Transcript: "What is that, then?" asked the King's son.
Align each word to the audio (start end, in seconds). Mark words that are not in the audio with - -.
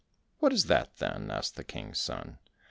"What 0.39 0.51
is 0.51 0.65
that, 0.65 0.97
then?" 0.97 1.29
asked 1.29 1.57
the 1.57 1.63
King's 1.63 1.99
son. 1.99 2.39